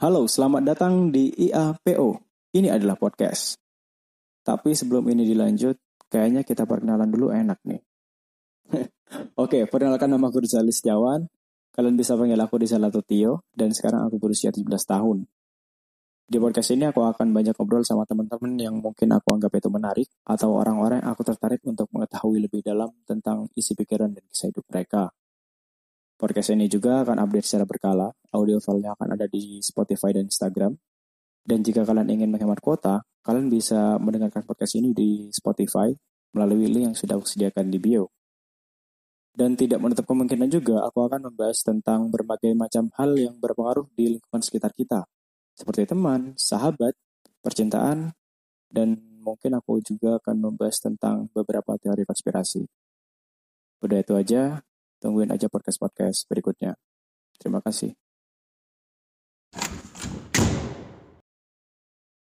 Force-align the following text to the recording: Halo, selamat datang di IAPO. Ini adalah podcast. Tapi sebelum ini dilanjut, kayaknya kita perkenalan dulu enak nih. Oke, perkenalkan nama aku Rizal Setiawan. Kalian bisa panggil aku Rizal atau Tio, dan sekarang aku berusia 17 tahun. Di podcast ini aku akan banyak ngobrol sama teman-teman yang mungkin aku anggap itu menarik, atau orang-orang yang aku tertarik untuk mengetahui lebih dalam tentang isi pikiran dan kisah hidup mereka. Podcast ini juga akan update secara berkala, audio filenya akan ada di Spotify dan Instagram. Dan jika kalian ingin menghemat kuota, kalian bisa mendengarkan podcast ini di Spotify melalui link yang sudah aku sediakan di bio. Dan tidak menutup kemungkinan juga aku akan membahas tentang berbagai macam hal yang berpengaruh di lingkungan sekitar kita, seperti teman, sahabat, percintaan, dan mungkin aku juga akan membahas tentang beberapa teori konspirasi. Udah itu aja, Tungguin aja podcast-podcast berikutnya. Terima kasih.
Halo, 0.00 0.24
selamat 0.24 0.64
datang 0.64 1.12
di 1.12 1.28
IAPO. 1.28 2.24
Ini 2.56 2.72
adalah 2.72 2.96
podcast. 2.96 3.60
Tapi 4.40 4.72
sebelum 4.72 5.04
ini 5.12 5.28
dilanjut, 5.28 5.76
kayaknya 6.08 6.40
kita 6.40 6.64
perkenalan 6.64 7.12
dulu 7.12 7.28
enak 7.28 7.60
nih. 7.68 7.84
Oke, 9.44 9.68
perkenalkan 9.68 10.08
nama 10.08 10.32
aku 10.32 10.40
Rizal 10.40 10.64
Setiawan. 10.72 11.28
Kalian 11.76 12.00
bisa 12.00 12.16
panggil 12.16 12.40
aku 12.40 12.56
Rizal 12.56 12.80
atau 12.80 13.04
Tio, 13.04 13.44
dan 13.52 13.76
sekarang 13.76 14.08
aku 14.08 14.16
berusia 14.16 14.48
17 14.48 14.64
tahun. 14.72 15.28
Di 16.24 16.40
podcast 16.40 16.72
ini 16.72 16.88
aku 16.88 17.04
akan 17.04 17.36
banyak 17.36 17.52
ngobrol 17.60 17.84
sama 17.84 18.08
teman-teman 18.08 18.56
yang 18.56 18.80
mungkin 18.80 19.12
aku 19.12 19.36
anggap 19.36 19.52
itu 19.52 19.68
menarik, 19.68 20.08
atau 20.24 20.56
orang-orang 20.56 21.04
yang 21.04 21.12
aku 21.12 21.28
tertarik 21.28 21.60
untuk 21.68 21.92
mengetahui 21.92 22.40
lebih 22.40 22.64
dalam 22.64 22.88
tentang 23.04 23.52
isi 23.52 23.76
pikiran 23.76 24.16
dan 24.16 24.24
kisah 24.32 24.48
hidup 24.48 24.64
mereka. 24.64 25.12
Podcast 26.20 26.52
ini 26.52 26.68
juga 26.68 27.00
akan 27.00 27.16
update 27.16 27.48
secara 27.48 27.64
berkala, 27.64 28.12
audio 28.36 28.60
filenya 28.60 28.92
akan 28.92 29.16
ada 29.16 29.24
di 29.24 29.64
Spotify 29.64 30.12
dan 30.12 30.28
Instagram. 30.28 30.76
Dan 31.40 31.64
jika 31.64 31.80
kalian 31.80 32.12
ingin 32.12 32.28
menghemat 32.28 32.60
kuota, 32.60 33.00
kalian 33.24 33.48
bisa 33.48 33.96
mendengarkan 33.96 34.44
podcast 34.44 34.76
ini 34.76 34.92
di 34.92 35.32
Spotify 35.32 35.88
melalui 36.36 36.68
link 36.68 36.92
yang 36.92 36.96
sudah 36.96 37.16
aku 37.16 37.24
sediakan 37.24 37.72
di 37.72 37.80
bio. 37.80 38.12
Dan 39.32 39.56
tidak 39.56 39.80
menutup 39.80 40.04
kemungkinan 40.04 40.52
juga 40.52 40.84
aku 40.84 41.08
akan 41.08 41.32
membahas 41.32 41.64
tentang 41.64 42.12
berbagai 42.12 42.52
macam 42.52 42.92
hal 43.00 43.16
yang 43.16 43.40
berpengaruh 43.40 43.88
di 43.96 44.20
lingkungan 44.20 44.44
sekitar 44.44 44.76
kita, 44.76 45.08
seperti 45.56 45.88
teman, 45.88 46.36
sahabat, 46.36 46.92
percintaan, 47.40 48.12
dan 48.68 49.00
mungkin 49.24 49.56
aku 49.56 49.80
juga 49.80 50.20
akan 50.20 50.36
membahas 50.36 50.84
tentang 50.84 51.32
beberapa 51.32 51.80
teori 51.80 52.04
konspirasi. 52.04 52.68
Udah 53.80 54.04
itu 54.04 54.12
aja, 54.12 54.60
Tungguin 55.00 55.32
aja 55.32 55.48
podcast-podcast 55.48 56.28
berikutnya. 56.28 56.76
Terima 57.40 57.64
kasih. 57.64 57.96